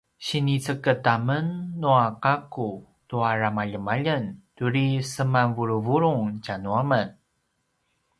[0.27, 1.45] siniceged amen
[1.81, 2.69] nua gakku
[3.09, 4.25] tua ramaljemaljeng
[4.57, 7.07] turi semanvuluvulung tja nu amen